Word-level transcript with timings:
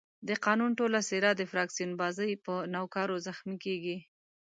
د 0.27 0.29
قانون 0.45 0.71
ټوله 0.79 0.99
څېره 1.09 1.31
د 1.35 1.41
فراکسیون 1.51 1.91
بازۍ 2.01 2.31
په 2.45 2.53
نوکارو 2.73 3.23
زخمي 3.27 3.57
کېږي. 3.65 3.97